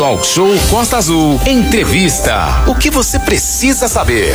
Talk 0.00 0.26
Show 0.26 0.48
Costa 0.70 0.96
Azul. 0.96 1.38
Entrevista. 1.46 2.64
O 2.66 2.74
que 2.74 2.88
você 2.88 3.18
precisa 3.18 3.86
saber? 3.86 4.32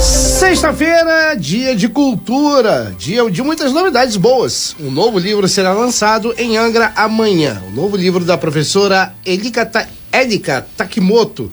Sexta-feira, 0.00 1.34
dia 1.34 1.74
de 1.74 1.88
cultura, 1.88 2.94
dia 2.96 3.28
de 3.28 3.42
muitas 3.42 3.72
novidades 3.72 4.16
boas. 4.16 4.76
Um 4.78 4.88
novo 4.88 5.18
livro 5.18 5.48
será 5.48 5.72
lançado 5.72 6.32
em 6.38 6.56
Angra 6.56 6.92
amanhã. 6.94 7.60
O 7.66 7.74
novo 7.74 7.96
livro 7.96 8.24
da 8.24 8.38
professora 8.38 9.12
Elika, 9.26 9.66
Ta 9.66 9.88
Elika 10.12 10.64
Takimoto 10.76 11.50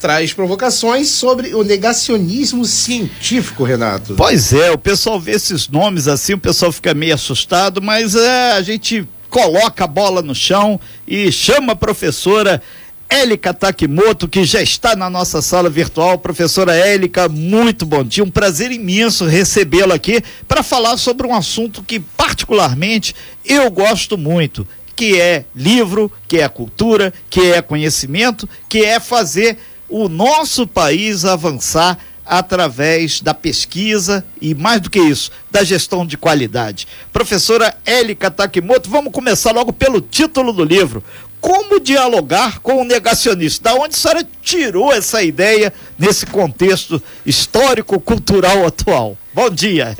traz 0.00 0.32
provocações 0.32 1.08
sobre 1.08 1.56
o 1.56 1.64
negacionismo 1.64 2.64
científico, 2.64 3.64
Renato. 3.64 4.14
Pois 4.14 4.52
é, 4.52 4.70
o 4.70 4.78
pessoal 4.78 5.18
vê 5.18 5.32
esses 5.32 5.68
nomes 5.68 6.06
assim, 6.06 6.34
o 6.34 6.38
pessoal 6.38 6.70
fica 6.70 6.94
meio 6.94 7.16
assustado, 7.16 7.82
mas 7.82 8.14
é, 8.14 8.52
a 8.52 8.62
gente 8.62 9.04
coloca 9.28 9.84
a 9.84 9.86
bola 9.86 10.22
no 10.22 10.34
chão 10.34 10.80
e 11.06 11.30
chama 11.30 11.72
a 11.72 11.76
professora 11.76 12.62
Élica 13.08 13.54
Takimoto, 13.54 14.28
que 14.28 14.44
já 14.44 14.60
está 14.60 14.94
na 14.94 15.08
nossa 15.08 15.40
sala 15.40 15.70
virtual. 15.70 16.18
Professora 16.18 16.74
Élica, 16.74 17.28
muito 17.28 17.86
bom 17.86 18.04
dia. 18.04 18.22
Um 18.22 18.30
prazer 18.30 18.70
imenso 18.70 19.24
recebê-la 19.24 19.94
aqui 19.94 20.22
para 20.46 20.62
falar 20.62 20.96
sobre 20.98 21.26
um 21.26 21.34
assunto 21.34 21.82
que, 21.82 21.98
particularmente, 21.98 23.14
eu 23.44 23.70
gosto 23.70 24.18
muito, 24.18 24.66
que 24.94 25.18
é 25.18 25.44
livro, 25.54 26.12
que 26.26 26.38
é 26.38 26.48
cultura, 26.48 27.12
que 27.30 27.52
é 27.52 27.62
conhecimento, 27.62 28.48
que 28.68 28.84
é 28.84 29.00
fazer 29.00 29.56
o 29.88 30.08
nosso 30.08 30.66
país 30.66 31.24
avançar 31.24 31.98
através 32.28 33.20
da 33.20 33.32
pesquisa 33.32 34.24
e, 34.40 34.54
mais 34.54 34.80
do 34.80 34.90
que 34.90 35.00
isso, 35.00 35.30
da 35.50 35.64
gestão 35.64 36.06
de 36.06 36.16
qualidade. 36.16 36.86
Professora 37.12 37.74
Élica 37.84 38.30
Takimoto, 38.30 38.90
vamos 38.90 39.12
começar 39.12 39.52
logo 39.52 39.72
pelo 39.72 40.00
título 40.00 40.52
do 40.52 40.62
livro. 40.62 41.02
Como 41.40 41.80
dialogar 41.80 42.58
com 42.60 42.82
o 42.82 42.84
negacionista? 42.84 43.70
Da 43.70 43.74
onde 43.74 43.94
a 43.94 43.98
senhora 43.98 44.28
tirou 44.42 44.92
essa 44.92 45.22
ideia 45.22 45.72
nesse 45.98 46.26
contexto 46.26 47.02
histórico-cultural 47.24 48.66
atual? 48.66 49.16
Bom 49.32 49.48
dia. 49.48 49.96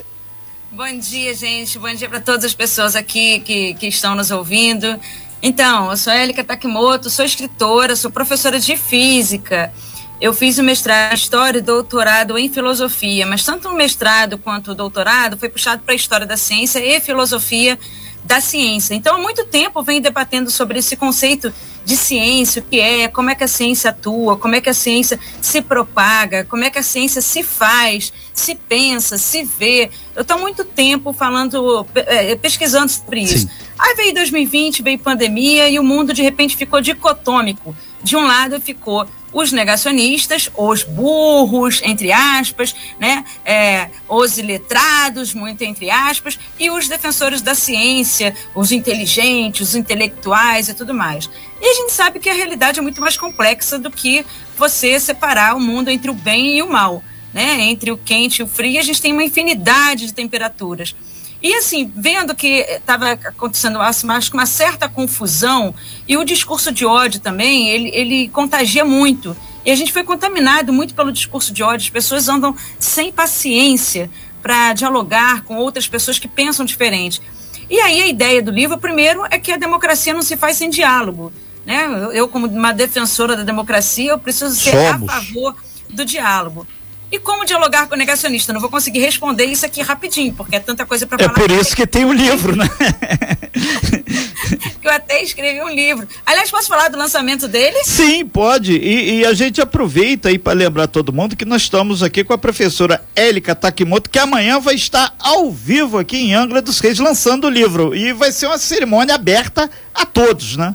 Bom 0.70 0.98
dia, 0.98 1.34
gente. 1.34 1.78
Bom 1.78 1.92
dia 1.94 2.08
para 2.08 2.20
todas 2.20 2.44
as 2.44 2.54
pessoas 2.54 2.94
aqui 2.94 3.40
que, 3.40 3.74
que 3.74 3.86
estão 3.86 4.14
nos 4.14 4.30
ouvindo. 4.30 4.98
Então, 5.40 5.90
eu 5.90 5.96
sou 5.96 6.12
Élica 6.12 6.42
Takimoto, 6.42 7.08
sou 7.08 7.24
escritora, 7.24 7.94
sou 7.94 8.10
professora 8.10 8.58
de 8.58 8.76
física. 8.76 9.72
Eu 10.20 10.34
fiz 10.34 10.58
o 10.58 10.64
mestrado 10.64 11.12
em 11.12 11.14
História 11.14 11.58
e 11.58 11.62
doutorado 11.62 12.36
em 12.36 12.48
Filosofia, 12.48 13.24
mas 13.24 13.44
tanto 13.44 13.68
o 13.68 13.74
mestrado 13.74 14.36
quanto 14.36 14.72
o 14.72 14.74
doutorado 14.74 15.38
foi 15.38 15.48
puxado 15.48 15.82
para 15.84 15.92
a 15.92 15.96
História 15.96 16.26
da 16.26 16.36
Ciência 16.36 16.80
e 16.80 17.00
Filosofia 17.00 17.78
da 18.24 18.40
Ciência. 18.40 18.94
Então, 18.94 19.14
há 19.14 19.18
muito 19.18 19.44
tempo 19.44 19.80
venho 19.80 20.02
debatendo 20.02 20.50
sobre 20.50 20.80
esse 20.80 20.96
conceito 20.96 21.54
de 21.84 21.96
ciência, 21.96 22.60
o 22.60 22.64
que 22.64 22.80
é, 22.80 23.06
como 23.06 23.30
é 23.30 23.34
que 23.34 23.44
a 23.44 23.48
ciência 23.48 23.90
atua, 23.90 24.36
como 24.36 24.56
é 24.56 24.60
que 24.60 24.68
a 24.68 24.74
ciência 24.74 25.18
se 25.40 25.62
propaga, 25.62 26.44
como 26.44 26.64
é 26.64 26.68
que 26.68 26.78
a 26.78 26.82
ciência 26.82 27.22
se 27.22 27.44
faz, 27.44 28.12
se 28.34 28.56
pensa, 28.56 29.16
se 29.16 29.44
vê. 29.44 29.88
Eu 30.16 30.22
estou 30.22 30.36
há 30.36 30.40
muito 30.40 30.64
tempo 30.64 31.12
falando, 31.12 31.86
é, 31.94 32.34
pesquisando 32.34 32.90
sobre 32.90 33.20
isso. 33.20 33.38
Sim. 33.38 33.50
Aí 33.78 33.94
veio 33.94 34.14
2020, 34.14 34.82
veio 34.82 34.98
pandemia 34.98 35.68
e 35.68 35.78
o 35.78 35.84
mundo 35.84 36.12
de 36.12 36.22
repente 36.22 36.56
ficou 36.56 36.80
dicotômico. 36.80 37.74
De 38.02 38.16
um 38.16 38.26
lado 38.26 38.60
ficou 38.60 39.06
os 39.32 39.52
negacionistas, 39.52 40.50
os 40.56 40.82
burros, 40.82 41.80
entre 41.82 42.12
aspas, 42.12 42.74
né? 42.98 43.24
É, 43.44 43.90
os 44.08 44.38
iletrados, 44.38 45.34
muito 45.34 45.62
entre 45.62 45.90
aspas, 45.90 46.38
e 46.58 46.70
os 46.70 46.88
defensores 46.88 47.42
da 47.42 47.54
ciência, 47.54 48.34
os 48.54 48.72
inteligentes, 48.72 49.68
os 49.68 49.74
intelectuais 49.74 50.68
e 50.68 50.74
tudo 50.74 50.94
mais. 50.94 51.28
E 51.60 51.66
a 51.66 51.74
gente 51.74 51.92
sabe 51.92 52.18
que 52.18 52.28
a 52.28 52.34
realidade 52.34 52.78
é 52.78 52.82
muito 52.82 53.00
mais 53.00 53.16
complexa 53.16 53.78
do 53.78 53.90
que 53.90 54.24
você 54.56 54.98
separar 54.98 55.56
o 55.56 55.60
mundo 55.60 55.88
entre 55.88 56.10
o 56.10 56.14
bem 56.14 56.58
e 56.58 56.62
o 56.62 56.70
mal. 56.70 57.02
Né? 57.32 57.62
Entre 57.62 57.90
o 57.90 57.96
quente 57.98 58.38
e 58.38 58.42
o 58.42 58.46
frio, 58.46 58.80
a 58.80 58.82
gente 58.82 59.02
tem 59.02 59.12
uma 59.12 59.24
infinidade 59.24 60.06
de 60.06 60.14
temperaturas. 60.14 60.94
E 61.40 61.54
assim, 61.54 61.92
vendo 61.94 62.34
que 62.34 62.66
estava 62.68 63.12
acontecendo 63.12 63.80
acho 63.80 64.30
que 64.30 64.36
uma 64.36 64.46
certa 64.46 64.88
confusão, 64.88 65.74
e 66.06 66.16
o 66.16 66.24
discurso 66.24 66.72
de 66.72 66.84
ódio 66.84 67.20
também, 67.20 67.68
ele, 67.68 67.90
ele 67.94 68.28
contagia 68.28 68.84
muito. 68.84 69.36
E 69.64 69.70
a 69.70 69.76
gente 69.76 69.92
foi 69.92 70.02
contaminado 70.02 70.72
muito 70.72 70.94
pelo 70.94 71.12
discurso 71.12 71.52
de 71.52 71.62
ódio. 71.62 71.84
As 71.86 71.90
pessoas 71.90 72.28
andam 72.28 72.56
sem 72.78 73.12
paciência 73.12 74.10
para 74.42 74.72
dialogar 74.72 75.42
com 75.42 75.56
outras 75.56 75.86
pessoas 75.86 76.18
que 76.18 76.26
pensam 76.26 76.64
diferente. 76.64 77.20
E 77.70 77.78
aí 77.80 78.02
a 78.02 78.06
ideia 78.06 78.42
do 78.42 78.50
livro, 78.50 78.78
primeiro, 78.78 79.24
é 79.30 79.38
que 79.38 79.52
a 79.52 79.56
democracia 79.56 80.14
não 80.14 80.22
se 80.22 80.36
faz 80.36 80.56
sem 80.56 80.70
diálogo. 80.70 81.32
Né? 81.66 81.86
Eu, 82.14 82.28
como 82.28 82.46
uma 82.46 82.72
defensora 82.72 83.36
da 83.36 83.42
democracia, 83.42 84.10
eu 84.10 84.18
preciso 84.18 84.54
ser 84.56 84.70
Somos. 84.70 85.08
a 85.08 85.20
favor 85.20 85.54
do 85.90 86.04
diálogo. 86.04 86.66
E 87.10 87.18
como 87.18 87.44
dialogar 87.44 87.88
com 87.88 87.94
o 87.94 87.98
negacionista? 87.98 88.52
Não 88.52 88.60
vou 88.60 88.68
conseguir 88.68 89.00
responder 89.00 89.46
isso 89.46 89.64
aqui 89.64 89.80
rapidinho, 89.80 90.34
porque 90.34 90.56
é 90.56 90.60
tanta 90.60 90.84
coisa 90.84 91.06
para 91.06 91.22
é 91.22 91.26
falar. 91.26 91.38
É 91.38 91.40
por 91.40 91.50
isso 91.50 91.74
que 91.74 91.86
tem 91.86 92.04
o 92.04 92.08
um 92.08 92.12
livro, 92.12 92.54
né? 92.54 92.68
que 94.80 94.86
eu 94.86 94.92
até 94.92 95.22
escrevi 95.22 95.62
um 95.62 95.70
livro. 95.70 96.06
Aliás, 96.26 96.50
posso 96.50 96.68
falar 96.68 96.88
do 96.88 96.98
lançamento 96.98 97.48
dele? 97.48 97.78
Sim, 97.84 98.26
pode. 98.26 98.76
E, 98.76 99.20
e 99.20 99.26
a 99.26 99.32
gente 99.32 99.60
aproveita 99.60 100.28
aí 100.28 100.38
para 100.38 100.52
lembrar 100.52 100.86
todo 100.86 101.12
mundo 101.12 101.34
que 101.34 101.46
nós 101.46 101.62
estamos 101.62 102.02
aqui 102.02 102.22
com 102.22 102.34
a 102.34 102.38
professora 102.38 103.02
Élica 103.16 103.54
Takimoto, 103.54 104.10
que 104.10 104.18
amanhã 104.18 104.60
vai 104.60 104.74
estar 104.74 105.14
ao 105.18 105.50
vivo 105.50 105.98
aqui 105.98 106.18
em 106.18 106.34
Angra 106.34 106.60
dos 106.60 106.78
Reis 106.78 106.98
lançando 106.98 107.46
o 107.46 107.50
livro. 107.50 107.94
E 107.94 108.12
vai 108.12 108.32
ser 108.32 108.46
uma 108.46 108.58
cerimônia 108.58 109.14
aberta 109.14 109.70
a 109.94 110.04
todos, 110.04 110.56
né? 110.56 110.74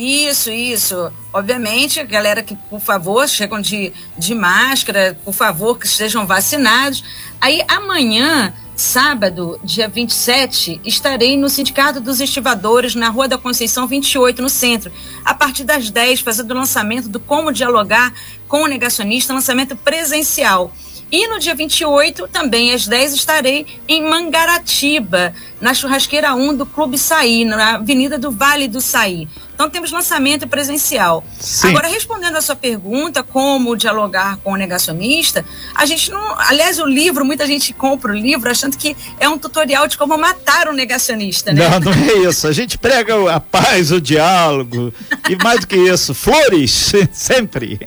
Isso, 0.00 0.52
isso. 0.52 1.12
Obviamente, 1.32 2.00
galera 2.04 2.40
que, 2.40 2.54
por 2.54 2.78
favor, 2.78 3.28
chegam 3.28 3.60
de, 3.60 3.92
de 4.16 4.32
máscara, 4.32 5.18
por 5.24 5.34
favor, 5.34 5.76
que 5.76 5.86
estejam 5.86 6.24
vacinados. 6.24 7.02
Aí, 7.40 7.60
amanhã, 7.66 8.54
sábado, 8.76 9.58
dia 9.64 9.88
27, 9.88 10.80
estarei 10.84 11.36
no 11.36 11.48
Sindicato 11.48 12.00
dos 12.00 12.20
Estivadores, 12.20 12.94
na 12.94 13.08
Rua 13.08 13.26
da 13.26 13.36
Conceição 13.36 13.88
28, 13.88 14.40
no 14.40 14.48
centro, 14.48 14.92
a 15.24 15.34
partir 15.34 15.64
das 15.64 15.90
10, 15.90 16.20
fazendo 16.20 16.52
o 16.52 16.54
lançamento 16.54 17.08
do 17.08 17.18
Como 17.18 17.52
Dialogar 17.52 18.14
com 18.46 18.62
o 18.62 18.66
Negacionista, 18.68 19.34
lançamento 19.34 19.74
presencial. 19.74 20.72
E 21.10 21.26
no 21.26 21.38
dia 21.38 21.54
28, 21.54 22.28
também 22.28 22.72
às 22.72 22.86
10, 22.86 23.14
estarei 23.14 23.66
em 23.88 24.02
Mangaratiba, 24.02 25.32
na 25.58 25.72
churrasqueira 25.72 26.34
1 26.34 26.56
do 26.56 26.66
Clube 26.66 26.98
Saí, 26.98 27.44
na 27.44 27.76
Avenida 27.76 28.18
do 28.18 28.30
Vale 28.30 28.68
do 28.68 28.80
Saí. 28.80 29.26
Então 29.54 29.68
temos 29.68 29.90
lançamento 29.90 30.46
presencial. 30.46 31.24
Sim. 31.40 31.70
Agora, 31.70 31.88
respondendo 31.88 32.36
a 32.36 32.40
sua 32.40 32.54
pergunta, 32.54 33.24
como 33.24 33.76
dialogar 33.76 34.36
com 34.36 34.52
o 34.52 34.56
negacionista, 34.56 35.44
a 35.74 35.84
gente 35.84 36.12
não. 36.12 36.38
Aliás, 36.38 36.78
o 36.78 36.86
livro, 36.86 37.24
muita 37.24 37.44
gente 37.44 37.72
compra 37.72 38.12
o 38.12 38.14
livro 38.14 38.48
achando 38.48 38.76
que 38.76 38.96
é 39.18 39.28
um 39.28 39.36
tutorial 39.36 39.88
de 39.88 39.98
como 39.98 40.16
matar 40.16 40.68
o 40.68 40.72
negacionista, 40.72 41.52
né? 41.52 41.68
Não, 41.68 41.80
não 41.80 41.92
é 41.92 42.28
isso. 42.28 42.46
A 42.46 42.52
gente 42.52 42.78
prega 42.78 43.34
a 43.34 43.40
paz, 43.40 43.90
o 43.90 44.00
diálogo. 44.00 44.94
E 45.28 45.34
mais 45.42 45.60
do 45.60 45.66
que 45.66 45.76
isso, 45.76 46.14
flores, 46.14 46.92
sempre 47.10 47.80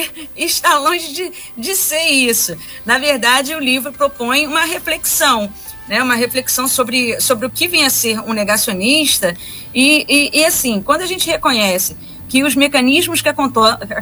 está 0.36 0.78
longe 0.78 1.12
de, 1.12 1.32
de 1.56 1.74
ser 1.74 2.08
isso. 2.08 2.56
Na 2.84 2.98
verdade, 2.98 3.54
o 3.54 3.60
livro 3.60 3.92
propõe 3.92 4.46
uma 4.46 4.64
reflexão, 4.64 5.52
né? 5.88 6.02
uma 6.02 6.14
reflexão 6.14 6.68
sobre, 6.68 7.20
sobre 7.20 7.46
o 7.46 7.50
que 7.50 7.68
vem 7.68 7.84
a 7.84 7.90
ser 7.90 8.20
um 8.20 8.32
negacionista. 8.32 9.36
E, 9.74 10.04
e, 10.08 10.40
e 10.40 10.44
assim, 10.44 10.82
quando 10.82 11.02
a 11.02 11.06
gente 11.06 11.28
reconhece 11.28 11.96
que 12.28 12.42
os 12.42 12.54
mecanismos 12.54 13.20
que, 13.20 13.28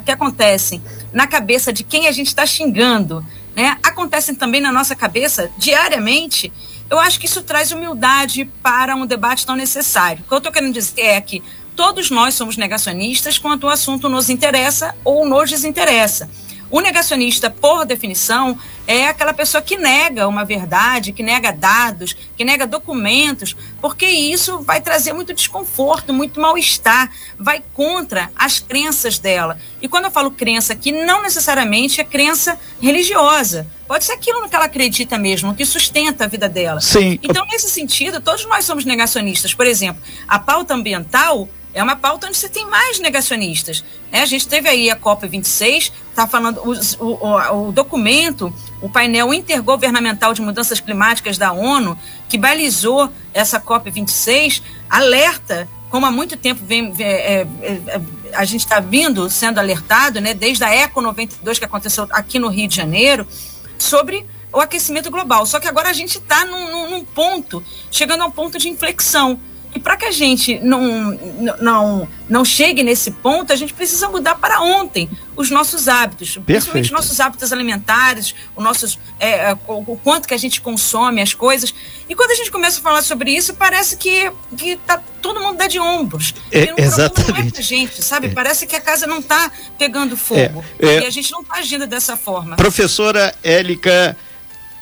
que 0.05 0.11
acontecem 0.11 0.81
na 1.11 1.27
cabeça 1.27 1.73
de 1.73 1.83
quem 1.83 2.07
a 2.07 2.11
gente 2.11 2.27
está 2.27 2.45
xingando 2.45 3.25
né, 3.55 3.77
acontecem 3.83 4.33
também 4.33 4.61
na 4.61 4.71
nossa 4.71 4.95
cabeça 4.95 5.51
diariamente, 5.57 6.51
eu 6.89 6.99
acho 6.99 7.19
que 7.19 7.25
isso 7.25 7.41
traz 7.41 7.71
humildade 7.71 8.45
para 8.61 8.95
um 8.95 9.05
debate 9.05 9.45
tão 9.45 9.55
necessário. 9.55 10.23
O 10.23 10.27
que 10.27 10.33
eu 10.33 10.37
estou 10.37 10.51
querendo 10.51 10.73
dizer 10.73 11.01
é 11.01 11.21
que 11.21 11.41
todos 11.75 12.09
nós 12.09 12.33
somos 12.33 12.57
negacionistas 12.57 13.37
quando 13.37 13.65
o 13.65 13.69
assunto 13.69 14.09
nos 14.09 14.29
interessa 14.29 14.95
ou 15.03 15.25
nos 15.25 15.49
desinteressa. 15.49 16.29
O 16.71 16.79
negacionista, 16.79 17.49
por 17.49 17.85
definição, 17.85 18.57
é 18.87 19.05
aquela 19.07 19.33
pessoa 19.33 19.61
que 19.61 19.75
nega 19.75 20.25
uma 20.25 20.45
verdade, 20.45 21.11
que 21.11 21.21
nega 21.21 21.51
dados, 21.51 22.15
que 22.37 22.45
nega 22.45 22.65
documentos, 22.65 23.57
porque 23.81 24.05
isso 24.05 24.61
vai 24.61 24.79
trazer 24.79 25.11
muito 25.11 25.33
desconforto, 25.33 26.13
muito 26.13 26.39
mal-estar, 26.39 27.11
vai 27.37 27.61
contra 27.73 28.31
as 28.33 28.59
crenças 28.59 29.19
dela. 29.19 29.59
E 29.81 29.87
quando 29.89 30.05
eu 30.05 30.11
falo 30.11 30.31
crença 30.31 30.71
aqui, 30.71 30.93
não 30.93 31.21
necessariamente 31.21 31.99
é 31.99 32.05
crença 32.05 32.57
religiosa. 32.81 33.67
Pode 33.85 34.05
ser 34.05 34.13
aquilo 34.13 34.39
no 34.39 34.47
que 34.47 34.55
ela 34.55 34.65
acredita 34.65 35.17
mesmo, 35.17 35.53
que 35.53 35.65
sustenta 35.65 36.23
a 36.23 36.27
vida 36.27 36.47
dela. 36.47 36.79
Sim. 36.79 37.19
Então, 37.21 37.45
nesse 37.47 37.69
sentido, 37.69 38.21
todos 38.21 38.45
nós 38.45 38.63
somos 38.63 38.85
negacionistas. 38.85 39.53
Por 39.53 39.67
exemplo, 39.67 40.01
a 40.25 40.39
pauta 40.39 40.73
ambiental 40.73 41.49
é 41.73 41.81
uma 41.81 41.95
pauta 41.95 42.27
onde 42.27 42.37
você 42.37 42.49
tem 42.49 42.65
mais 42.65 42.99
negacionistas. 42.99 43.83
Né? 44.11 44.21
A 44.21 44.25
gente 44.25 44.47
teve 44.47 44.67
aí 44.67 44.89
a 44.89 44.95
COP26, 44.95 45.91
está 46.09 46.27
falando 46.27 46.61
o, 46.63 47.05
o, 47.05 47.67
o, 47.67 47.71
documento, 47.71 48.53
o 48.81 48.89
painel 48.89 49.33
intergovernamental 49.33 50.33
de 50.33 50.41
mudanças 50.41 50.79
climáticas 50.79 51.37
da 51.37 51.51
ONU, 51.51 51.97
que 52.27 52.37
balizou 52.37 53.11
essa 53.33 53.59
COP26, 53.59 54.61
alerta 54.89 55.67
como 55.91 56.05
há 56.05 56.11
muito 56.11 56.37
tempo 56.37 56.65
vem, 56.65 56.93
é, 56.99 57.03
é, 57.03 57.47
é, 57.61 58.01
a 58.33 58.45
gente 58.45 58.61
está 58.61 58.79
vindo 58.79 59.29
sendo 59.29 59.59
alertado, 59.59 60.21
né, 60.21 60.33
desde 60.33 60.63
a 60.63 60.73
Eco 60.73 61.01
92 61.01 61.59
que 61.59 61.65
aconteceu 61.65 62.07
aqui 62.11 62.39
no 62.39 62.47
Rio 62.47 62.65
de 62.65 62.77
Janeiro, 62.77 63.27
sobre 63.77 64.25
o 64.53 64.59
aquecimento 64.61 65.11
global. 65.11 65.45
Só 65.45 65.59
que 65.59 65.67
agora 65.67 65.89
a 65.89 65.93
gente 65.93 66.17
está 66.17 66.45
num, 66.45 66.89
num, 66.89 67.03
ponto, 67.03 67.61
chegando 67.91 68.23
a 68.23 68.25
um 68.25 68.31
ponto 68.31 68.57
de 68.57 68.69
inflexão. 68.69 69.37
E 69.73 69.79
para 69.79 69.95
que 69.95 70.05
a 70.05 70.11
gente 70.11 70.59
não, 70.59 71.17
não, 71.61 72.07
não 72.27 72.43
chegue 72.43 72.83
nesse 72.83 73.11
ponto, 73.11 73.53
a 73.53 73.55
gente 73.55 73.73
precisa 73.73 74.09
mudar 74.09 74.35
para 74.35 74.61
ontem 74.61 75.09
os 75.35 75.49
nossos 75.49 75.87
hábitos, 75.87 76.29
Perfeito. 76.29 76.45
principalmente 76.45 76.91
nossos 76.91 77.19
hábitos 77.19 77.53
alimentares, 77.53 78.35
o, 78.55 78.61
nossos, 78.61 78.99
é, 79.19 79.51
é 79.51 79.57
o, 79.67 79.97
quanto 80.03 80.27
que 80.27 80.33
a 80.33 80.37
gente 80.37 80.59
consome 80.59 81.21
as 81.21 81.33
coisas. 81.33 81.73
E 82.09 82.13
quando 82.13 82.31
a 82.31 82.35
gente 82.35 82.51
começa 82.51 82.79
a 82.79 82.83
falar 82.83 83.01
sobre 83.01 83.31
isso, 83.31 83.53
parece 83.53 83.95
que, 83.95 84.29
que 84.57 84.75
tá, 84.75 85.01
todo 85.21 85.39
mundo 85.39 85.57
dá 85.57 85.67
de 85.67 85.79
ombros. 85.79 86.33
É, 86.51 86.73
exatamente. 86.77 87.53
Não 87.53 87.59
é 87.59 87.63
gente, 87.63 88.03
sabe? 88.03 88.27
É. 88.27 88.29
Parece 88.31 88.67
que 88.67 88.75
a 88.75 88.81
casa 88.81 89.07
não 89.07 89.19
está 89.19 89.49
pegando 89.77 90.17
fogo. 90.17 90.65
É, 90.79 90.87
é. 90.87 90.99
e 91.03 91.05
a 91.05 91.09
gente 91.09 91.31
não 91.31 91.41
está 91.41 91.55
agindo 91.55 91.87
dessa 91.87 92.17
forma. 92.17 92.57
Professora 92.57 93.33
Élica. 93.41 94.17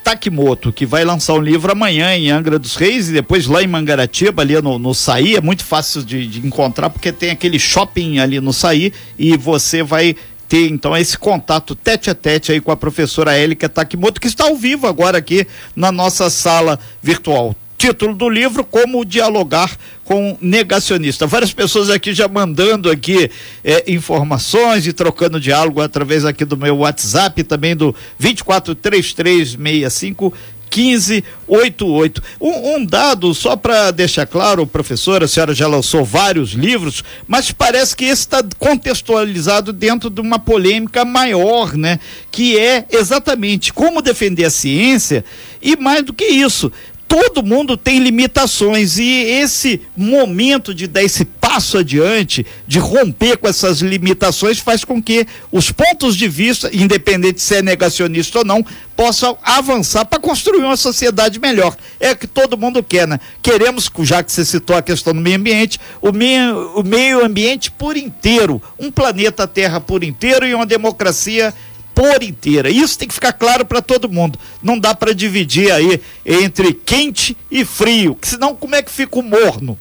Takimoto, 0.03 0.73
que 0.73 0.85
vai 0.85 1.03
lançar 1.03 1.33
um 1.33 1.41
livro 1.41 1.71
amanhã 1.71 2.15
em 2.15 2.29
Angra 2.31 2.57
dos 2.57 2.75
Reis 2.75 3.09
e 3.09 3.13
depois 3.13 3.45
lá 3.47 3.61
em 3.61 3.67
Mangaratiba, 3.67 4.41
ali 4.41 4.59
no, 4.61 4.79
no 4.79 4.93
Saí, 4.93 5.35
é 5.35 5.41
muito 5.41 5.63
fácil 5.63 6.03
de, 6.03 6.27
de 6.27 6.45
encontrar 6.45 6.89
porque 6.89 7.11
tem 7.11 7.29
aquele 7.29 7.59
shopping 7.59 8.19
ali 8.19 8.39
no 8.39 8.53
Saí 8.53 8.91
e 9.17 9.37
você 9.37 9.83
vai 9.83 10.15
ter 10.47 10.67
então 10.67 10.97
esse 10.97 11.17
contato 11.17 11.75
tete 11.75 12.09
a 12.09 12.15
tete 12.15 12.51
aí 12.51 12.59
com 12.59 12.71
a 12.71 12.77
professora 12.77 13.37
Élica 13.37 13.69
Takimoto, 13.69 14.19
que 14.19 14.27
está 14.27 14.45
ao 14.45 14.55
vivo 14.55 14.87
agora 14.87 15.17
aqui 15.17 15.45
na 15.75 15.91
nossa 15.91 16.29
sala 16.29 16.79
virtual. 17.01 17.55
Título 17.79 18.13
do 18.13 18.29
livro: 18.29 18.63
Como 18.65 19.05
dialogar 19.05 19.77
com 20.03 20.37
negacionista. 20.41 21.25
Várias 21.25 21.53
pessoas 21.53 21.89
aqui 21.89 22.13
já 22.13 22.27
mandando 22.27 22.91
aqui 22.91 23.31
é, 23.63 23.89
informações 23.89 24.85
e 24.85 24.91
trocando 24.91 25.39
diálogo 25.39 25.79
através 25.79 26.25
aqui 26.25 26.43
do 26.43 26.57
meu 26.57 26.79
WhatsApp, 26.79 27.41
também 27.43 27.77
do 27.77 27.95
243365 28.19 30.33
1588. 30.69 32.21
Um, 32.39 32.75
um 32.75 32.85
dado, 32.85 33.33
só 33.33 33.55
para 33.55 33.91
deixar 33.91 34.27
claro, 34.27 34.67
professora, 34.67 35.25
a 35.25 35.27
senhora 35.27 35.53
já 35.53 35.67
lançou 35.67 36.05
vários 36.05 36.51
livros, 36.51 37.03
mas 37.27 37.51
parece 37.51 37.95
que 37.95 38.05
esse 38.05 38.21
está 38.21 38.43
contextualizado 38.57 39.73
dentro 39.73 40.09
de 40.09 40.21
uma 40.21 40.37
polêmica 40.37 41.03
maior, 41.03 41.75
né? 41.75 41.99
Que 42.29 42.57
é 42.57 42.85
exatamente 42.91 43.73
como 43.73 44.01
defender 44.01 44.45
a 44.45 44.49
ciência 44.49 45.25
e 45.61 45.75
mais 45.75 46.03
do 46.03 46.13
que 46.13 46.25
isso, 46.25 46.71
todo 47.09 47.43
mundo 47.43 47.75
tem 47.75 47.97
limitações 47.97 48.99
e 48.99 49.23
esse 49.23 49.81
momento 49.97 50.75
de 50.75 50.85
dar 50.85 51.03
esse 51.03 51.25
passo 51.25 51.79
adiante, 51.79 52.45
de 52.67 52.77
romper 52.77 53.35
com 53.37 53.47
essas 53.47 53.79
limitações, 53.79 54.59
faz 54.59 54.85
com 54.85 55.01
que 55.01 55.25
os 55.51 55.71
pontos 55.71 56.15
de 56.15 56.27
vista, 56.27 56.69
independente 56.71 57.41
se 57.41 57.55
é 57.55 57.61
negacionista 57.63 58.37
ou 58.39 58.45
não, 58.45 58.63
possam 58.95 59.35
avançar 59.43 60.05
para 60.05 60.19
construir 60.19 60.59
uma 60.59 60.77
sociedade 60.77 61.39
melhor. 61.39 61.75
É 61.99 62.11
o 62.11 62.17
que 62.17 62.27
todo 62.27 62.57
mundo 62.57 62.83
quer, 62.83 63.07
né? 63.07 63.19
Queremos, 63.41 63.89
já 64.01 64.21
que 64.21 64.31
você 64.31 64.45
citou 64.45 64.75
a 64.75 64.81
questão 64.81 65.11
do 65.11 65.19
meio 65.19 65.37
ambiente, 65.37 65.79
o 65.99 66.11
meio, 66.11 66.75
o 66.75 66.83
meio 66.83 67.25
ambiente 67.25 67.71
por 67.71 67.97
inteiro, 67.97 68.61
um 68.77 68.91
planeta 68.91 69.47
Terra 69.47 69.81
por 69.81 70.03
inteiro 70.03 70.45
e 70.45 70.53
uma 70.53 70.65
democracia 70.65 71.51
por 71.93 72.23
inteira. 72.23 72.69
Isso 72.69 72.97
tem 72.97 73.07
que 73.07 73.13
ficar 73.13 73.33
claro 73.33 73.65
para 73.65 73.81
todo 73.81 74.09
mundo. 74.09 74.39
Não 74.61 74.77
dá 74.77 74.95
para 74.95 75.13
dividir 75.13 75.71
aí 75.71 76.01
entre 76.25 76.73
quente 76.73 77.35
e 77.51 77.65
frio, 77.65 78.17
senão 78.21 78.55
como 78.55 78.75
é 78.75 78.81
que 78.81 78.91
fica 78.91 79.19
o 79.19 79.23
morno, 79.23 79.77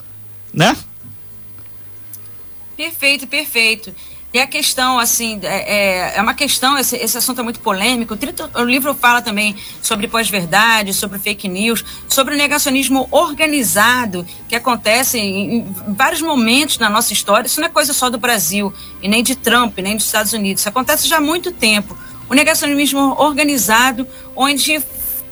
né? 0.52 0.76
Perfeito, 2.76 3.26
perfeito. 3.26 3.94
E 4.32 4.38
a 4.38 4.46
questão, 4.46 4.98
assim, 4.98 5.40
é, 5.42 6.12
é, 6.12 6.16
é 6.16 6.22
uma 6.22 6.34
questão, 6.34 6.76
esse, 6.76 6.96
esse 6.96 7.16
assunto 7.16 7.40
é 7.40 7.42
muito 7.42 7.60
polêmico. 7.60 8.14
O, 8.14 8.60
o 8.60 8.64
livro 8.64 8.94
fala 8.94 9.22
também 9.22 9.56
sobre 9.80 10.06
pós-verdade, 10.06 10.92
sobre 10.92 11.18
fake 11.18 11.48
news, 11.48 11.82
sobre 12.06 12.34
o 12.34 12.36
negacionismo 12.36 13.08
organizado 13.10 14.26
que 14.46 14.54
acontece 14.54 15.18
em, 15.18 15.60
em, 15.60 15.74
vários 15.96 16.20
momentos 16.20 16.76
na 16.78 16.90
nossa 16.90 17.14
história. 17.14 17.46
Isso 17.46 17.58
não 17.58 17.68
é 17.68 17.70
coisa 17.70 17.94
só 17.94 18.10
do 18.10 18.18
Brasil, 18.18 18.72
e 19.00 19.08
nem 19.08 19.22
de 19.22 19.34
Trump, 19.34 19.78
nem 19.78 19.96
dos 19.96 20.04
Estados 20.04 20.34
Unidos. 20.34 20.60
Isso 20.60 20.68
acontece 20.68 21.08
já 21.08 21.16
há 21.16 21.20
muito 21.22 21.50
tempo. 21.50 21.96
O 22.28 22.34
negacionismo 22.34 23.14
organizado, 23.18 24.06
onde 24.36 24.78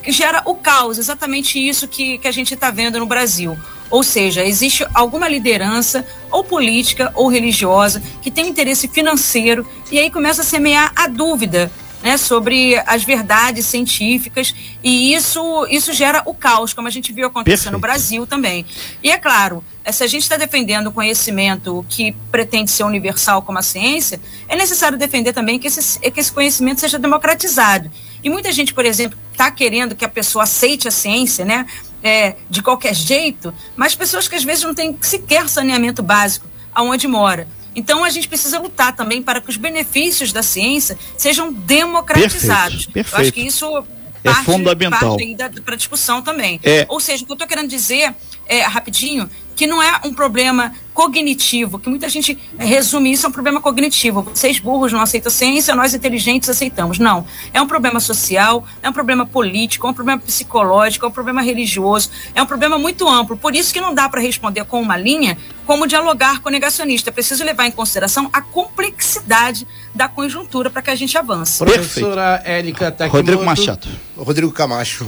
gera 0.06 0.40
o 0.46 0.54
caos, 0.54 0.96
exatamente 0.96 1.58
isso 1.58 1.86
que, 1.86 2.16
que 2.16 2.28
a 2.28 2.32
gente 2.32 2.54
está 2.54 2.70
vendo 2.70 2.98
no 2.98 3.04
Brasil. 3.04 3.58
Ou 3.90 4.02
seja, 4.02 4.44
existe 4.44 4.86
alguma 4.92 5.28
liderança, 5.28 6.06
ou 6.30 6.42
política, 6.42 7.12
ou 7.14 7.28
religiosa, 7.28 8.02
que 8.20 8.30
tem 8.30 8.48
interesse 8.48 8.88
financeiro, 8.88 9.66
e 9.90 9.98
aí 9.98 10.10
começa 10.10 10.42
a 10.42 10.44
semear 10.44 10.92
a 10.96 11.06
dúvida 11.06 11.70
né, 12.02 12.16
sobre 12.16 12.76
as 12.86 13.02
verdades 13.02 13.66
científicas, 13.66 14.54
e 14.82 15.14
isso, 15.14 15.66
isso 15.68 15.92
gera 15.92 16.22
o 16.24 16.34
caos, 16.34 16.72
como 16.72 16.86
a 16.86 16.90
gente 16.90 17.12
viu 17.12 17.26
acontecer 17.26 17.56
Perfeito. 17.56 17.72
no 17.72 17.78
Brasil 17.80 18.26
também. 18.26 18.64
E 19.02 19.10
é 19.10 19.18
claro, 19.18 19.64
eh, 19.84 19.90
se 19.90 20.04
a 20.04 20.06
gente 20.06 20.22
está 20.22 20.36
defendendo 20.36 20.88
o 20.88 20.92
conhecimento 20.92 21.84
que 21.88 22.12
pretende 22.30 22.70
ser 22.70 22.84
universal 22.84 23.42
como 23.42 23.58
a 23.58 23.62
ciência, 23.62 24.20
é 24.48 24.54
necessário 24.54 24.98
defender 24.98 25.32
também 25.32 25.58
que 25.58 25.66
esse, 25.66 25.98
que 25.98 26.20
esse 26.20 26.30
conhecimento 26.30 26.80
seja 26.80 26.98
democratizado. 26.98 27.90
E 28.22 28.30
muita 28.30 28.52
gente, 28.52 28.74
por 28.74 28.84
exemplo, 28.84 29.18
está 29.32 29.50
querendo 29.50 29.94
que 29.94 30.04
a 30.04 30.08
pessoa 30.08 30.44
aceite 30.44 30.88
a 30.88 30.90
ciência, 30.90 31.44
né? 31.44 31.66
É, 32.06 32.36
de 32.48 32.62
qualquer 32.62 32.94
jeito, 32.94 33.52
mas 33.74 33.96
pessoas 33.96 34.28
que 34.28 34.36
às 34.36 34.44
vezes 34.44 34.62
não 34.62 34.72
têm 34.72 34.96
sequer 35.00 35.48
saneamento 35.48 36.04
básico 36.04 36.46
aonde 36.72 37.08
mora. 37.08 37.48
Então 37.74 38.04
a 38.04 38.10
gente 38.10 38.28
precisa 38.28 38.60
lutar 38.60 38.94
também 38.94 39.20
para 39.20 39.40
que 39.40 39.50
os 39.50 39.56
benefícios 39.56 40.32
da 40.32 40.42
ciência 40.42 40.96
sejam 41.18 41.52
democratizados. 41.52 42.86
Perfeito, 42.86 42.92
perfeito. 42.92 43.16
Eu 43.16 43.20
acho 43.22 43.32
que 43.32 43.40
isso 43.40 43.84
é 44.22 44.34
fundamental 44.44 45.16
para 45.64 45.74
discussão 45.74 46.22
também. 46.22 46.60
É. 46.62 46.86
Ou 46.88 47.00
seja, 47.00 47.22
o 47.22 47.26
que 47.26 47.32
eu 47.32 47.34
estou 47.34 47.48
querendo 47.48 47.68
dizer 47.68 48.14
é, 48.46 48.62
rapidinho 48.62 49.28
que 49.56 49.66
não 49.66 49.82
é 49.82 50.00
um 50.04 50.14
problema 50.14 50.72
cognitivo, 50.96 51.78
que 51.78 51.90
muita 51.90 52.08
gente 52.08 52.38
resume 52.56 53.12
isso 53.12 53.26
a 53.26 53.28
um 53.28 53.32
problema 53.32 53.60
cognitivo. 53.60 54.22
Vocês 54.22 54.58
burros 54.58 54.94
não 54.94 55.02
aceitam 55.02 55.30
ciência, 55.30 55.76
nós 55.76 55.92
inteligentes 55.92 56.48
aceitamos. 56.48 56.98
Não. 56.98 57.26
É 57.52 57.60
um 57.60 57.66
problema 57.66 58.00
social, 58.00 58.64
é 58.82 58.88
um 58.88 58.94
problema 58.94 59.26
político, 59.26 59.86
é 59.86 59.90
um 59.90 59.92
problema 59.92 60.22
psicológico, 60.22 61.04
é 61.04 61.08
um 61.10 61.12
problema 61.12 61.42
religioso, 61.42 62.10
é 62.34 62.42
um 62.42 62.46
problema 62.46 62.78
muito 62.78 63.06
amplo. 63.06 63.36
Por 63.36 63.54
isso 63.54 63.74
que 63.74 63.80
não 63.80 63.94
dá 63.94 64.08
para 64.08 64.22
responder 64.22 64.64
com 64.64 64.80
uma 64.80 64.96
linha 64.96 65.36
como 65.66 65.86
dialogar 65.86 66.40
com 66.40 66.48
o 66.48 66.52
negacionista. 66.52 67.10
É 67.10 67.12
preciso 67.12 67.44
levar 67.44 67.66
em 67.66 67.72
consideração 67.72 68.30
a 68.32 68.40
complexidade 68.40 69.66
da 69.94 70.08
conjuntura 70.08 70.70
para 70.70 70.80
que 70.80 70.90
a 70.90 70.94
gente 70.94 71.18
avance. 71.18 71.58
Professora 71.58 72.40
Érica 72.44 72.90
Takimoto. 72.90 73.16
Rodrigo 73.16 73.44
Machado. 73.44 73.88
Rodrigo 74.16 74.52
Camacho. 74.52 75.06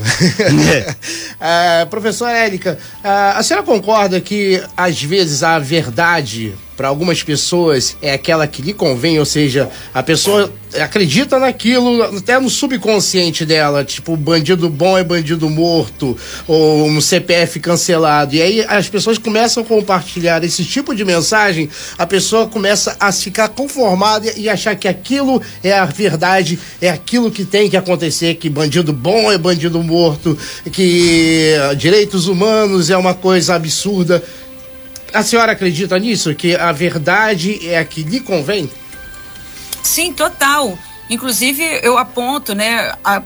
É. 0.75 1.85
uh, 1.85 1.87
professora 1.89 2.33
Érica, 2.33 2.79
uh, 2.99 3.39
a 3.39 3.43
senhora 3.43 3.65
concorda 3.65 4.21
que 4.21 4.63
às 4.77 5.01
vezes 5.03 5.43
a 5.43 5.59
verdade 5.81 6.55
para 6.79 6.87
algumas 6.87 7.25
pessoas 7.25 7.97
é 8.01 8.13
aquela 8.13 8.47
que 8.47 8.63
lhe 8.63 8.73
convém, 8.73 9.19
ou 9.19 9.25
seja, 9.25 9.69
a 9.93 10.01
pessoa 10.01 10.49
acredita 10.81 11.37
naquilo 11.37 12.01
até 12.05 12.39
no 12.39 12.49
subconsciente 12.49 13.45
dela, 13.45 13.85
tipo, 13.85 14.17
bandido 14.17 14.71
bom 14.71 14.97
é 14.97 15.03
bandido 15.03 15.51
morto, 15.51 16.17
ou 16.47 16.87
um 16.87 17.01
CPF 17.01 17.59
cancelado. 17.59 18.37
E 18.37 18.41
aí 18.41 18.65
as 18.69 18.89
pessoas 18.89 19.19
começam 19.19 19.65
a 19.65 19.67
compartilhar 19.67 20.45
esse 20.45 20.65
tipo 20.65 20.95
de 20.95 21.05
mensagem, 21.05 21.69
a 21.99 22.07
pessoa 22.07 22.47
começa 22.47 22.97
a 23.01 23.11
ficar 23.11 23.49
conformada 23.49 24.33
e 24.37 24.49
achar 24.49 24.77
que 24.77 24.87
aquilo 24.87 25.43
é 25.65 25.73
a 25.73 25.85
verdade, 25.85 26.61
é 26.81 26.91
aquilo 26.91 27.29
que 27.29 27.45
tem 27.45 27.69
que 27.69 27.77
acontecer, 27.77 28.37
que 28.37 28.49
bandido 28.49 28.93
bom 28.93 29.33
é 29.33 29.37
bandido 29.37 29.83
morto, 29.83 30.39
que 30.71 31.55
direitos 31.77 32.29
humanos 32.29 32.89
é 32.89 32.97
uma 32.97 33.15
coisa 33.15 33.57
absurda. 33.57 34.23
A 35.13 35.23
senhora 35.23 35.53
acredita 35.53 35.99
nisso? 35.99 36.35
Que 36.35 36.55
a 36.55 36.73
verdade 36.73 37.67
é 37.67 37.79
a 37.79 37.85
que 37.85 38.03
lhe 38.03 38.21
convém? 38.21 38.71
Sim, 39.83 40.13
total. 40.13 40.79
Inclusive, 41.11 41.63
eu 41.83 41.97
aponto, 41.97 42.55
né, 42.55 42.95
a, 43.03 43.23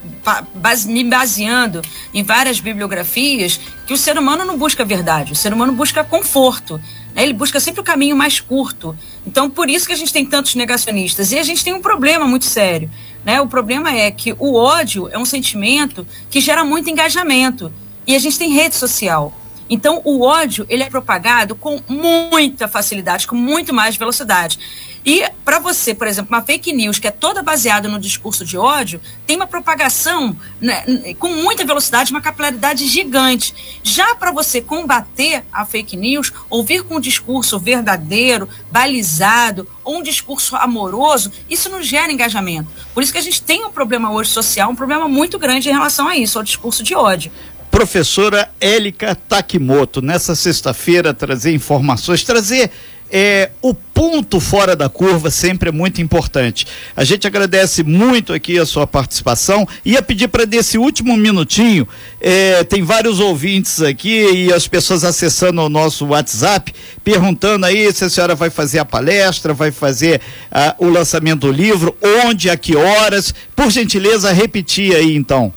base, 0.55 0.89
me 0.89 1.03
baseando 1.03 1.83
em 2.15 2.23
várias 2.23 2.61
bibliografias, 2.61 3.59
que 3.87 3.93
o 3.93 3.97
ser 3.97 4.17
humano 4.17 4.45
não 4.45 4.57
busca 4.57 4.85
verdade, 4.85 5.33
o 5.33 5.37
ser 5.37 5.53
humano 5.53 5.73
busca 5.73 6.05
conforto. 6.05 6.81
Né, 7.13 7.25
ele 7.25 7.33
busca 7.33 7.59
sempre 7.59 7.81
o 7.81 7.85
caminho 7.85 8.15
mais 8.15 8.39
curto. 8.39 8.97
Então, 9.27 9.51
por 9.51 9.69
isso 9.69 9.87
que 9.87 9.93
a 9.93 9.97
gente 9.97 10.13
tem 10.13 10.25
tantos 10.25 10.55
negacionistas. 10.55 11.33
E 11.33 11.39
a 11.39 11.43
gente 11.43 11.65
tem 11.65 11.75
um 11.75 11.83
problema 11.83 12.27
muito 12.27 12.45
sério. 12.45 12.89
Né? 13.25 13.41
O 13.41 13.49
problema 13.49 13.93
é 13.93 14.11
que 14.13 14.33
o 14.39 14.55
ódio 14.55 15.09
é 15.11 15.19
um 15.19 15.25
sentimento 15.25 16.07
que 16.31 16.41
gera 16.41 16.65
muito 16.65 16.89
engajamento. 16.89 17.73
E 18.07 18.15
a 18.15 18.19
gente 18.19 18.39
tem 18.39 18.53
rede 18.53 18.77
social. 18.77 19.37
Então, 19.73 20.03
o 20.05 20.21
ódio 20.21 20.67
ele 20.69 20.83
é 20.83 20.91
propagado 20.91 21.57
com 21.57 21.81
muita 21.89 22.69
facilidade, 22.69 23.27
com 23.27 23.35
muito 23.35 23.73
mais 23.73 23.97
velocidade. 23.97 24.59
E 25.05 25.25
para 25.47 25.59
você, 25.59 25.95
por 25.95 26.07
exemplo, 26.07 26.29
uma 26.29 26.43
fake 26.43 26.75
news 26.75 26.99
que 26.99 27.09
é 27.09 27.11
toda 27.11 27.43
baseada 27.43 27.89
no 27.89 27.99
discurso 27.99 28.45
de 28.45 28.59
ódio, 28.59 29.01
tem 29.27 29.35
uma 29.35 29.47
propagação 29.47 30.37
né, 30.61 31.15
com 31.19 31.29
muita 31.29 31.65
velocidade, 31.65 32.13
uma 32.13 32.21
capilaridade 32.21 32.87
gigante. 32.87 33.81
Já 33.83 34.15
para 34.15 34.31
você 34.31 34.61
combater 34.61 35.43
a 35.51 35.65
fake 35.65 35.97
news, 35.97 36.31
ouvir 36.51 36.83
com 36.85 36.97
um 36.97 37.01
discurso 37.01 37.59
verdadeiro, 37.59 38.47
balizado, 38.71 39.67
ou 39.83 40.01
um 40.01 40.03
discurso 40.03 40.55
amoroso, 40.55 41.33
isso 41.49 41.71
não 41.71 41.83
gera 41.83 42.13
engajamento. 42.13 42.71
Por 42.93 43.03
isso 43.03 43.11
que 43.11 43.19
a 43.19 43.23
gente 43.23 43.43
tem 43.43 43.65
um 43.65 43.73
problema 43.73 44.13
hoje 44.13 44.29
social, 44.29 44.71
um 44.71 44.77
problema 44.77 45.09
muito 45.09 45.39
grande 45.39 45.71
em 45.71 45.73
relação 45.73 46.07
a 46.07 46.17
isso, 46.17 46.39
ao 46.39 46.45
discurso 46.45 46.85
de 46.85 46.95
ódio 46.95 47.33
professora 47.73 48.51
Élica 48.61 49.15
Takimoto, 49.15 50.03
nessa 50.03 50.37
sexta-feira, 50.37 51.15
trazer 51.15 51.55
informações, 51.55 52.23
trazer 52.23 52.71
é, 53.11 53.51
o 53.63 53.73
ponto 53.73 54.39
fora 54.39 54.77
da 54.77 54.91
curva 54.91 55.31
sempre 55.31 55.71
é 55.71 55.73
muito 55.73 56.01
importante. 56.01 56.67
A 56.95 57.03
gente 57.03 57.27
agradece 57.27 57.83
muito 57.83 58.35
aqui 58.35 58.59
a 58.59 58.67
sua 58.67 58.87
participação. 58.87 59.67
Ia 59.85 60.03
pedir 60.03 60.29
para 60.29 60.45
desse 60.45 60.77
último 60.77 61.17
minutinho, 61.17 61.89
é, 62.21 62.63
tem 62.63 62.83
vários 62.83 63.21
ouvintes 63.21 63.81
aqui 63.81 64.23
e 64.35 64.53
as 64.53 64.69
pessoas 64.69 65.03
acessando 65.03 65.63
o 65.63 65.69
nosso 65.71 66.07
WhatsApp, 66.07 66.75
perguntando 67.03 67.65
aí 67.65 67.91
se 67.91 68.05
a 68.05 68.11
senhora 68.11 68.35
vai 68.35 68.51
fazer 68.51 68.81
a 68.81 68.85
palestra, 68.85 69.55
vai 69.55 69.73
fazer 69.73 70.21
ah, 70.51 70.75
o 70.79 70.89
lançamento 70.89 71.41
do 71.41 71.53
livro, 71.53 71.97
onde, 72.27 72.51
a 72.51 72.57
que 72.57 72.77
horas. 72.77 73.35
Por 73.57 73.71
gentileza, 73.71 74.31
repetir 74.31 74.95
aí 74.95 75.17
então. 75.17 75.55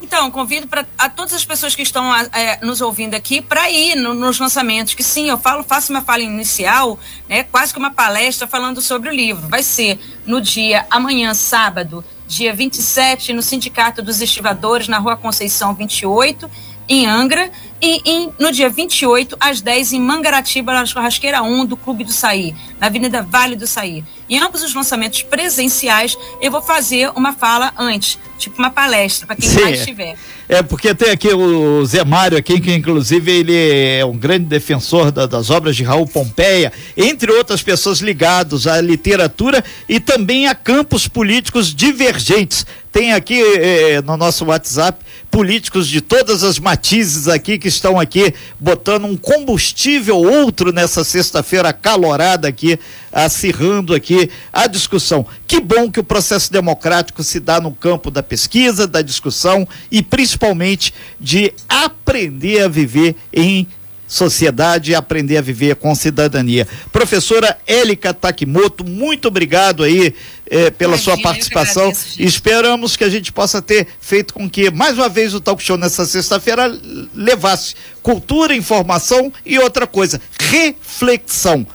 Então, 0.00 0.30
convido 0.30 0.66
para 0.66 0.86
a 0.98 1.08
todas 1.08 1.32
as 1.32 1.44
pessoas 1.44 1.74
que 1.74 1.82
estão 1.82 2.14
é, 2.14 2.58
nos 2.62 2.80
ouvindo 2.80 3.14
aqui 3.14 3.40
para 3.40 3.70
ir 3.70 3.96
no, 3.96 4.12
nos 4.12 4.38
lançamentos, 4.38 4.94
que 4.94 5.02
sim, 5.02 5.28
eu 5.28 5.38
falo, 5.38 5.64
faço 5.64 5.92
uma 5.92 6.02
fala 6.02 6.22
inicial, 6.22 6.98
né, 7.28 7.44
quase 7.44 7.72
que 7.72 7.78
uma 7.78 7.90
palestra 7.90 8.46
falando 8.46 8.80
sobre 8.80 9.08
o 9.08 9.12
livro. 9.12 9.48
Vai 9.48 9.62
ser 9.62 9.98
no 10.26 10.40
dia 10.40 10.86
amanhã, 10.90 11.32
sábado, 11.32 12.04
dia 12.26 12.52
27, 12.52 13.32
no 13.32 13.40
Sindicato 13.42 14.02
dos 14.02 14.20
Estivadores, 14.20 14.86
na 14.86 14.98
Rua 14.98 15.16
Conceição 15.16 15.74
28, 15.74 16.50
em 16.88 17.06
Angra, 17.06 17.50
e 17.80 18.00
em, 18.04 18.32
no 18.38 18.52
dia 18.52 18.68
28, 18.68 19.36
às 19.40 19.60
10, 19.60 19.94
em 19.94 20.00
Mangaratiba, 20.00 20.72
na 20.72 20.86
Churrasqueira 20.86 21.42
1 21.42 21.66
do 21.66 21.76
Clube 21.76 22.04
do 22.04 22.12
Saí, 22.12 22.54
na 22.80 22.86
Avenida 22.86 23.22
Vale 23.22 23.56
do 23.56 23.66
Saí. 23.66 24.04
Em 24.28 24.38
ambos 24.38 24.62
os 24.62 24.74
lançamentos 24.74 25.22
presenciais, 25.22 26.16
eu 26.40 26.50
vou 26.50 26.62
fazer 26.62 27.10
uma 27.14 27.32
fala 27.32 27.72
antes, 27.76 28.18
tipo 28.36 28.58
uma 28.58 28.70
palestra, 28.70 29.26
para 29.26 29.36
quem 29.36 29.48
Sim. 29.48 29.60
mais 29.60 29.78
estiver. 29.80 30.16
É, 30.48 30.62
porque 30.62 30.94
tem 30.94 31.10
aqui 31.10 31.28
o 31.32 31.84
Zé 31.84 32.04
Mário 32.04 32.38
aqui, 32.38 32.60
que 32.60 32.72
inclusive 32.72 33.30
ele 33.30 33.56
é 33.56 34.04
um 34.04 34.16
grande 34.16 34.44
defensor 34.44 35.10
da, 35.10 35.26
das 35.26 35.50
obras 35.50 35.74
de 35.74 35.82
Raul 35.82 36.06
Pompeia, 36.06 36.72
entre 36.96 37.32
outras 37.32 37.62
pessoas 37.62 37.98
ligadas 37.98 38.66
à 38.66 38.80
literatura 38.80 39.64
e 39.88 39.98
também 39.98 40.46
a 40.46 40.54
campos 40.54 41.08
políticos 41.08 41.74
divergentes. 41.74 42.64
Tem 42.92 43.12
aqui 43.12 43.42
eh, 43.42 44.00
no 44.02 44.16
nosso 44.16 44.46
WhatsApp 44.46 45.04
políticos 45.30 45.86
de 45.86 46.00
todas 46.00 46.42
as 46.42 46.58
matizes 46.58 47.28
aqui 47.28 47.58
que 47.58 47.68
estão 47.68 48.00
aqui 48.00 48.32
botando 48.58 49.04
um 49.04 49.18
combustível 49.18 50.16
outro 50.16 50.72
nessa 50.72 51.04
sexta-feira 51.04 51.74
calorada 51.74 52.48
aqui, 52.48 52.78
acirrando 53.12 53.94
aqui 53.94 54.30
a 54.50 54.66
discussão. 54.66 55.26
Que 55.46 55.60
bom 55.60 55.90
que 55.90 56.00
o 56.00 56.04
processo 56.04 56.52
democrático 56.52 57.22
se 57.22 57.38
dá 57.38 57.60
no 57.60 57.72
campo 57.72 58.10
da 58.10 58.22
pesquisa, 58.22 58.86
da 58.86 59.00
discussão 59.00 59.66
e 59.90 60.02
principalmente 60.02 60.92
de 61.20 61.52
aprender 61.68 62.62
a 62.62 62.68
viver 62.68 63.14
em 63.32 63.66
sociedade 64.06 64.92
e 64.92 64.94
aprender 64.94 65.36
a 65.36 65.40
viver 65.40 65.76
com 65.76 65.94
cidadania. 65.94 66.66
Professora 66.92 67.58
Élica 67.66 68.14
Takimoto, 68.14 68.84
muito 68.84 69.28
obrigado 69.28 69.82
aí 69.82 70.14
eh, 70.48 70.70
pela 70.70 70.94
Imagina, 70.94 71.16
sua 71.16 71.22
participação. 71.22 71.88
Agradeço, 71.88 72.22
Esperamos 72.22 72.96
que 72.96 73.04
a 73.04 73.08
gente 73.08 73.32
possa 73.32 73.60
ter 73.60 73.86
feito 74.00 74.32
com 74.32 74.48
que, 74.48 74.70
mais 74.70 74.96
uma 74.96 75.08
vez, 75.08 75.34
o 75.34 75.40
Talk 75.40 75.62
Show 75.62 75.76
nessa 75.76 76.06
sexta-feira 76.06 76.72
levasse 77.14 77.74
cultura, 78.02 78.54
informação 78.54 79.32
e 79.44 79.58
outra 79.58 79.86
coisa, 79.86 80.20
reflexão. 80.38 81.66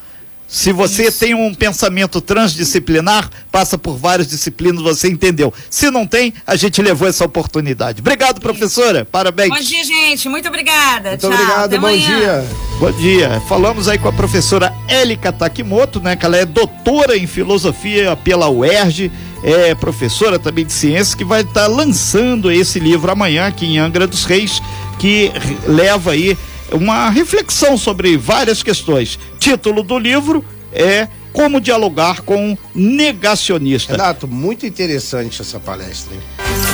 Se 0.51 0.74
você 0.74 1.08
Isso. 1.08 1.20
tem 1.20 1.34
um 1.34 1.53
pensamento 1.53 2.20
transdisciplinar, 2.20 3.29
passa 3.50 3.77
por 3.77 3.96
várias 3.96 4.27
disciplinas, 4.27 4.81
você 4.81 5.08
entendeu. 5.08 5.53
Se 5.70 5.89
não 5.89 6.05
tem, 6.05 6.34
a 6.46 6.58
gente 6.58 6.81
levou 6.81 7.08
essa 7.08 7.24
oportunidade. 7.24 8.01
Obrigado, 8.01 8.41
professora. 8.41 9.05
Parabéns. 9.05 9.50
Bom 9.50 9.62
dia, 9.62 9.81
gente. 9.86 10.27
Muito 10.27 10.50
obrigada. 10.50 11.12
Muito 11.12 11.22
Tchau. 11.22 11.31
obrigado. 11.31 11.63
Até 11.63 11.79
bom 11.79 11.88
amanhã. 11.88 12.17
dia. 12.17 12.46
Bom 12.81 12.91
dia. 12.91 13.41
Falamos 13.48 13.88
aí 13.88 13.98
com 13.98 14.10
a 14.10 14.12
professora 14.12 14.74
Élica 14.89 15.31
Takimoto, 15.31 16.01
né? 16.01 16.17
Que 16.17 16.25
ela 16.25 16.36
é 16.36 16.46
doutora 16.46 17.17
em 17.17 17.27
filosofia 17.27 18.17
pela 18.17 18.50
UERJ, 18.50 19.10
é 19.46 19.74
professora 19.74 20.38
também 20.38 20.65
de 20.65 20.74
ciências, 20.74 21.15
que 21.15 21.24
vai 21.24 21.41
estar 21.43 21.62
tá 21.62 21.67
lançando 21.67 22.51
esse 22.51 22.77
livro 22.77 23.10
amanhã 23.10 23.48
aqui 23.48 23.65
em 23.65 23.79
Angra 23.79 24.05
dos 24.05 24.25
Reis, 24.25 24.62
que 25.00 25.31
leva 25.65 26.12
aí 26.12 26.38
uma 26.71 27.09
reflexão 27.09 27.77
sobre 27.77 28.17
várias 28.17 28.63
questões. 28.63 29.19
Título 29.39 29.83
do 29.83 29.97
livro 29.97 30.43
é 30.71 31.07
Como 31.33 31.59
Dialogar 31.59 32.21
com 32.21 32.51
um 32.51 32.57
Negacionista. 32.73 33.93
Renato, 33.93 34.27
muito 34.27 34.65
interessante 34.65 35.41
essa 35.41 35.59
palestra. 35.59 36.15
Hein? 36.15 36.21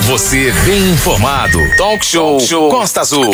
Você 0.04 0.52
bem 0.66 0.92
informado. 0.92 1.60
Talk 1.78 2.06
show, 2.06 2.38
Talk 2.38 2.48
show 2.48 2.70
Costa 2.70 3.02
Azul. 3.02 3.34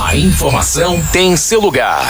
A 0.00 0.16
informação 0.16 1.02
tem 1.12 1.36
seu 1.36 1.60
lugar. 1.60 2.04